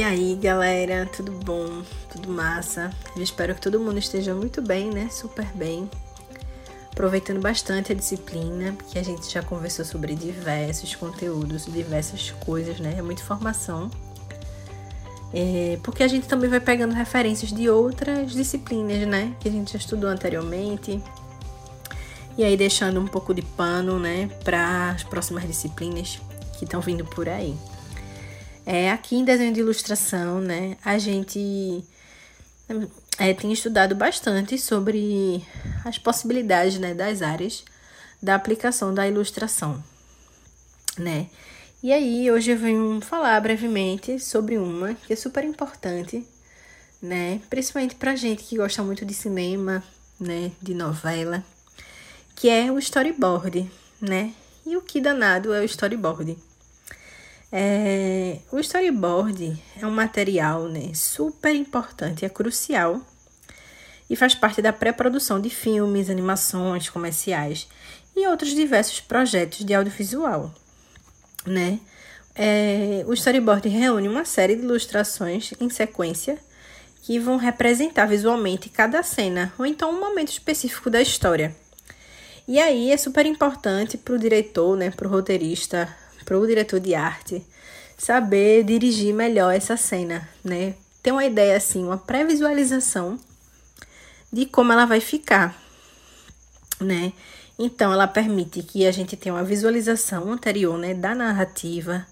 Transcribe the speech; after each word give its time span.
E 0.00 0.02
aí, 0.02 0.34
galera, 0.34 1.04
tudo 1.14 1.30
bom? 1.30 1.82
Tudo 2.10 2.30
massa? 2.30 2.90
Eu 3.14 3.22
espero 3.22 3.54
que 3.54 3.60
todo 3.60 3.78
mundo 3.78 3.98
esteja 3.98 4.34
muito 4.34 4.62
bem, 4.62 4.88
né? 4.88 5.10
Super 5.10 5.44
bem. 5.54 5.90
Aproveitando 6.90 7.38
bastante 7.38 7.92
a 7.92 7.94
disciplina, 7.94 8.72
porque 8.72 8.98
a 8.98 9.02
gente 9.02 9.30
já 9.30 9.42
conversou 9.42 9.84
sobre 9.84 10.14
diversos 10.14 10.94
conteúdos, 10.96 11.66
diversas 11.66 12.30
coisas, 12.30 12.80
né? 12.80 12.94
É 12.96 13.02
muita 13.02 13.20
informação. 13.20 13.90
É, 15.34 15.78
porque 15.82 16.02
a 16.02 16.08
gente 16.08 16.26
também 16.26 16.48
vai 16.48 16.60
pegando 16.60 16.94
referências 16.94 17.52
de 17.52 17.68
outras 17.68 18.32
disciplinas, 18.32 19.06
né? 19.06 19.36
Que 19.38 19.50
a 19.50 19.52
gente 19.52 19.74
já 19.74 19.78
estudou 19.78 20.08
anteriormente. 20.08 20.98
E 22.38 22.42
aí 22.42 22.56
deixando 22.56 22.98
um 22.98 23.06
pouco 23.06 23.34
de 23.34 23.42
pano, 23.42 23.98
né? 23.98 24.30
Para 24.44 24.92
as 24.92 25.02
próximas 25.02 25.46
disciplinas 25.46 26.18
que 26.58 26.64
estão 26.64 26.80
vindo 26.80 27.04
por 27.04 27.28
aí. 27.28 27.54
É, 28.66 28.90
aqui 28.90 29.16
em 29.16 29.24
desenho 29.24 29.52
de 29.52 29.60
ilustração, 29.60 30.40
né, 30.40 30.76
a 30.84 30.98
gente 30.98 31.82
é, 33.18 33.34
tem 33.34 33.52
estudado 33.52 33.94
bastante 33.94 34.58
sobre 34.58 35.44
as 35.84 35.98
possibilidades 35.98 36.78
né, 36.78 36.94
das 36.94 37.22
áreas 37.22 37.64
da 38.22 38.34
aplicação 38.34 38.92
da 38.92 39.08
ilustração, 39.08 39.82
né? 40.98 41.28
E 41.82 41.94
aí, 41.94 42.30
hoje 42.30 42.50
eu 42.50 42.58
venho 42.58 43.00
falar 43.00 43.40
brevemente 43.40 44.18
sobre 44.18 44.58
uma 44.58 44.92
que 44.92 45.14
é 45.14 45.16
super 45.16 45.42
importante, 45.44 46.26
né? 47.00 47.40
Principalmente 47.48 47.94
pra 47.94 48.14
gente 48.14 48.44
que 48.44 48.58
gosta 48.58 48.82
muito 48.82 49.06
de 49.06 49.14
cinema, 49.14 49.82
né? 50.18 50.52
De 50.60 50.74
novela, 50.74 51.42
que 52.36 52.50
é 52.50 52.70
o 52.70 52.78
storyboard, 52.78 53.70
né? 53.98 54.34
E 54.66 54.76
o 54.76 54.82
que 54.82 55.00
danado 55.00 55.54
é 55.54 55.60
o 55.60 55.64
storyboard? 55.64 56.36
É, 57.52 58.38
o 58.52 58.60
storyboard 58.60 59.60
é 59.80 59.86
um 59.86 59.90
material 59.90 60.68
né, 60.68 60.92
super 60.94 61.54
importante, 61.54 62.24
é 62.24 62.28
crucial 62.28 63.00
e 64.08 64.14
faz 64.14 64.34
parte 64.34 64.62
da 64.62 64.72
pré-produção 64.72 65.40
de 65.40 65.50
filmes, 65.50 66.08
animações, 66.08 66.88
comerciais 66.88 67.68
e 68.16 68.26
outros 68.26 68.50
diversos 68.50 69.00
projetos 69.00 69.64
de 69.64 69.74
audiovisual. 69.74 70.54
Né? 71.44 71.80
É, 72.36 73.04
o 73.06 73.14
storyboard 73.14 73.68
reúne 73.68 74.08
uma 74.08 74.24
série 74.24 74.54
de 74.54 74.62
ilustrações 74.62 75.52
em 75.60 75.68
sequência 75.68 76.38
que 77.02 77.18
vão 77.18 77.36
representar 77.36 78.06
visualmente 78.06 78.68
cada 78.68 79.02
cena 79.02 79.52
ou 79.58 79.66
então 79.66 79.90
um 79.90 79.98
momento 79.98 80.28
específico 80.28 80.88
da 80.88 81.02
história. 81.02 81.54
E 82.46 82.60
aí 82.60 82.92
é 82.92 82.96
super 82.96 83.26
importante 83.26 83.96
para 83.96 84.14
o 84.14 84.18
diretor, 84.18 84.76
né, 84.76 84.90
para 84.90 85.08
o 85.08 85.10
roteirista, 85.10 85.88
para 86.24 86.38
o 86.38 86.46
diretor 86.46 86.80
de 86.80 86.94
arte 86.94 87.44
saber 87.96 88.64
dirigir 88.64 89.12
melhor 89.12 89.54
essa 89.54 89.76
cena, 89.76 90.28
né? 90.42 90.74
Ter 91.02 91.12
uma 91.12 91.24
ideia 91.24 91.56
assim, 91.56 91.84
uma 91.84 91.98
pré-visualização 91.98 93.18
de 94.32 94.46
como 94.46 94.72
ela 94.72 94.86
vai 94.86 95.00
ficar, 95.00 95.54
né? 96.80 97.12
Então, 97.58 97.92
ela 97.92 98.08
permite 98.08 98.62
que 98.62 98.86
a 98.86 98.92
gente 98.92 99.16
tenha 99.16 99.34
uma 99.34 99.44
visualização 99.44 100.32
anterior, 100.32 100.78
né, 100.78 100.94
da 100.94 101.14
narrativa, 101.14 102.06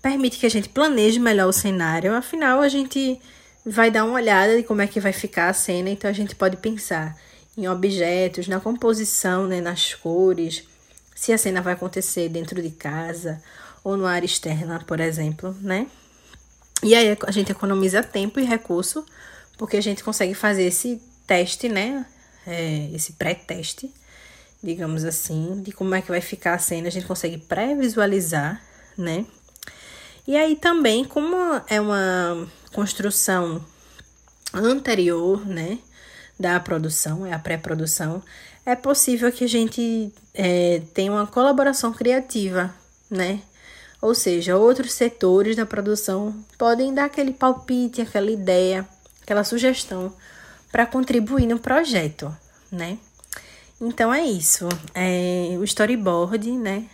permite 0.00 0.38
que 0.38 0.46
a 0.46 0.50
gente 0.50 0.70
planeje 0.70 1.18
melhor 1.18 1.48
o 1.48 1.52
cenário, 1.52 2.14
afinal, 2.14 2.60
a 2.60 2.68
gente 2.68 3.20
vai 3.66 3.90
dar 3.90 4.04
uma 4.04 4.14
olhada 4.14 4.56
de 4.56 4.62
como 4.62 4.80
é 4.80 4.86
que 4.86 4.98
vai 4.98 5.12
ficar 5.12 5.50
a 5.50 5.52
cena, 5.52 5.90
então 5.90 6.08
a 6.08 6.14
gente 6.14 6.34
pode 6.34 6.56
pensar 6.56 7.14
em 7.54 7.68
objetos, 7.68 8.48
na 8.48 8.60
composição, 8.60 9.46
né, 9.46 9.60
nas 9.60 9.94
cores, 9.94 10.64
se 11.14 11.32
a 11.32 11.38
cena 11.38 11.60
vai 11.60 11.74
acontecer 11.74 12.28
dentro 12.28 12.60
de 12.60 12.70
casa 12.70 13.42
ou 13.84 13.96
no 13.96 14.06
área 14.06 14.26
externa, 14.26 14.82
por 14.86 15.00
exemplo, 15.00 15.56
né? 15.60 15.86
E 16.82 16.94
aí 16.94 17.16
a 17.26 17.30
gente 17.30 17.52
economiza 17.52 18.02
tempo 18.02 18.40
e 18.40 18.44
recurso, 18.44 19.04
porque 19.56 19.76
a 19.76 19.80
gente 19.80 20.02
consegue 20.02 20.34
fazer 20.34 20.64
esse 20.64 21.00
teste, 21.26 21.68
né? 21.68 22.04
É, 22.46 22.90
esse 22.92 23.12
pré-teste, 23.12 23.92
digamos 24.62 25.04
assim, 25.04 25.62
de 25.62 25.70
como 25.70 25.94
é 25.94 26.02
que 26.02 26.08
vai 26.08 26.20
ficar 26.20 26.54
a 26.54 26.58
cena, 26.58 26.88
a 26.88 26.90
gente 26.90 27.06
consegue 27.06 27.38
pré-visualizar, 27.38 28.60
né? 28.98 29.24
E 30.26 30.36
aí 30.36 30.56
também, 30.56 31.04
como 31.04 31.36
é 31.68 31.80
uma 31.80 32.48
construção 32.72 33.64
anterior, 34.52 35.46
né? 35.46 35.78
Da 36.42 36.58
produção, 36.58 37.24
é 37.24 37.32
a 37.32 37.38
pré-produção, 37.38 38.20
é 38.66 38.74
possível 38.74 39.30
que 39.30 39.44
a 39.44 39.48
gente 39.48 40.12
é, 40.34 40.82
tenha 40.92 41.12
uma 41.12 41.24
colaboração 41.24 41.92
criativa, 41.92 42.74
né? 43.08 43.42
Ou 44.00 44.12
seja, 44.12 44.56
outros 44.56 44.92
setores 44.92 45.54
da 45.54 45.64
produção 45.64 46.34
podem 46.58 46.92
dar 46.92 47.04
aquele 47.04 47.32
palpite, 47.32 48.02
aquela 48.02 48.28
ideia, 48.28 48.84
aquela 49.22 49.44
sugestão 49.44 50.12
para 50.72 50.84
contribuir 50.84 51.46
no 51.46 51.60
projeto, 51.60 52.36
né? 52.72 52.98
Então 53.80 54.12
é 54.12 54.24
isso. 54.24 54.68
É, 54.92 55.56
o 55.60 55.62
storyboard, 55.62 56.50
né? 56.50 56.86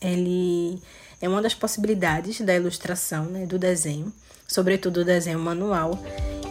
Ele 0.00 0.80
é 1.20 1.28
uma 1.28 1.42
das 1.42 1.54
possibilidades 1.54 2.40
da 2.40 2.54
ilustração, 2.54 3.24
né? 3.24 3.46
Do 3.46 3.58
desenho, 3.58 4.12
sobretudo 4.46 5.00
o 5.00 5.04
desenho 5.04 5.40
manual. 5.40 5.98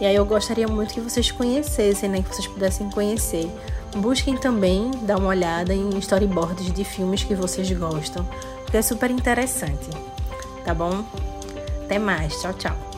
E 0.00 0.06
aí 0.06 0.14
eu 0.14 0.24
gostaria 0.24 0.66
muito 0.66 0.94
que 0.94 1.00
vocês 1.00 1.30
conhecessem, 1.30 2.08
né? 2.08 2.22
Que 2.22 2.34
vocês 2.34 2.46
pudessem 2.46 2.90
conhecer 2.90 3.50
Busquem 3.96 4.36
também 4.36 4.90
dar 5.02 5.18
uma 5.18 5.28
olhada 5.28 5.74
em 5.74 5.98
storyboards 5.98 6.72
de 6.72 6.82
filmes 6.82 7.22
que 7.22 7.34
vocês 7.34 7.70
gostam, 7.72 8.26
porque 8.62 8.78
é 8.78 8.82
super 8.82 9.10
interessante. 9.10 9.90
Tá 10.64 10.72
bom? 10.72 11.04
Até 11.84 11.98
mais. 11.98 12.40
Tchau, 12.40 12.54
tchau. 12.54 12.91